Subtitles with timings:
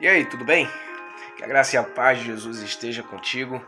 [0.00, 0.66] E aí, tudo bem?
[1.36, 3.62] Que a graça e a paz de Jesus esteja contigo.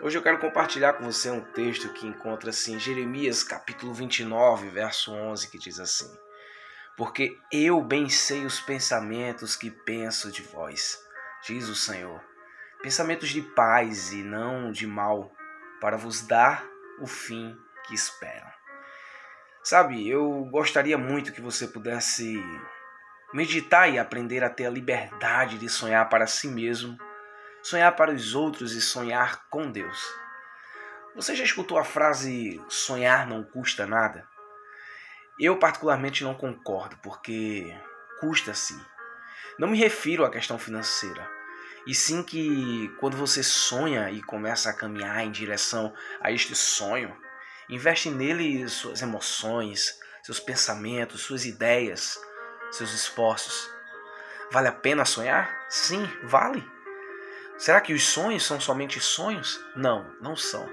[0.00, 5.12] Hoje eu quero compartilhar com você um texto que encontra-se em Jeremias capítulo 29, verso
[5.12, 6.08] 11, que diz assim:
[6.96, 11.00] Porque eu bem sei os pensamentos que penso de vós,
[11.44, 12.22] diz o Senhor,
[12.80, 15.32] pensamentos de paz e não de mal,
[15.80, 16.64] para vos dar
[17.00, 17.58] o fim
[17.88, 18.52] que esperam.
[19.64, 22.40] Sabe, eu gostaria muito que você pudesse
[23.32, 26.98] Meditar e aprender a ter a liberdade de sonhar para si mesmo,
[27.62, 30.06] sonhar para os outros e sonhar com Deus.
[31.14, 34.28] Você já escutou a frase sonhar não custa nada?
[35.38, 37.74] Eu particularmente não concordo, porque
[38.20, 38.78] custa sim.
[39.58, 41.26] Não me refiro à questão financeira,
[41.86, 47.16] e sim que quando você sonha e começa a caminhar em direção a este sonho,
[47.68, 52.18] investe nele suas emoções, seus pensamentos, suas ideias,
[52.72, 53.70] seus esforços.
[54.50, 55.64] Vale a pena sonhar?
[55.68, 56.66] Sim, vale.
[57.58, 59.60] Será que os sonhos são somente sonhos?
[59.76, 60.68] Não, não são.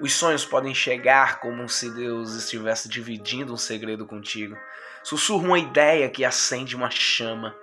[0.00, 4.56] Os sonhos podem chegar como se Deus estivesse dividindo um segredo contigo.
[5.02, 7.56] Sussurra uma ideia que acende uma chama.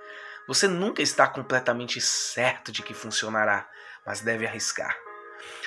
[0.47, 3.69] Você nunca está completamente certo de que funcionará,
[4.05, 4.97] mas deve arriscar.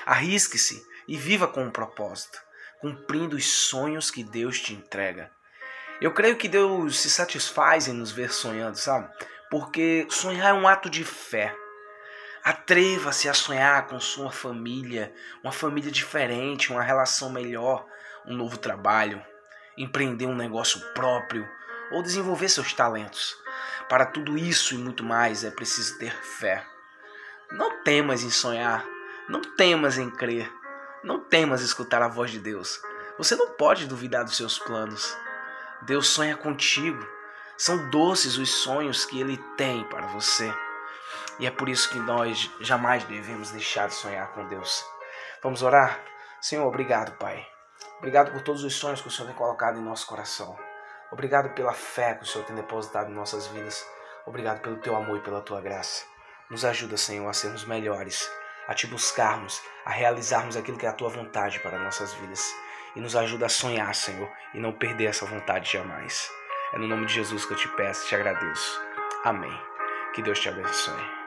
[0.05, 2.39] Arrisque-se e viva com um propósito,
[2.81, 5.31] cumprindo os sonhos que Deus te entrega.
[6.05, 9.09] Eu creio que Deus se satisfaz em nos ver sonhando, sabe?
[9.51, 11.57] Porque sonhar é um ato de fé.
[12.45, 17.87] Atreva-se a sonhar com sua família, uma família diferente, uma relação melhor,
[18.27, 19.25] um novo trabalho,
[19.79, 21.49] empreender um negócio próprio
[21.91, 23.35] ou desenvolver seus talentos.
[23.89, 26.67] Para tudo isso e muito mais é preciso ter fé.
[27.51, 28.85] Não temas em sonhar,
[29.27, 30.53] não temas em crer,
[31.03, 32.79] não temas escutar a voz de Deus.
[33.17, 35.17] Você não pode duvidar dos seus planos.
[35.83, 37.07] Deus sonha contigo.
[37.57, 40.53] São doces os sonhos que Ele tem para você.
[41.39, 44.85] E é por isso que nós jamais devemos deixar de sonhar com Deus.
[45.43, 46.01] Vamos orar?
[46.41, 47.47] Senhor, obrigado, Pai.
[47.99, 50.59] Obrigado por todos os sonhos que o Senhor tem colocado em nosso coração.
[51.11, 53.87] Obrigado pela fé que o Senhor tem depositado em nossas vidas.
[54.27, 56.05] Obrigado pelo teu amor e pela tua graça.
[56.51, 58.31] Nos ajuda, Senhor, a sermos melhores,
[58.67, 62.55] a te buscarmos, a realizarmos aquilo que é a tua vontade para nossas vidas
[62.95, 66.31] e nos ajuda a sonhar, Senhor, e não perder essa vontade jamais.
[66.73, 68.81] É no nome de Jesus que eu te peço e te agradeço.
[69.25, 69.53] Amém.
[70.15, 71.24] Que Deus te abençoe.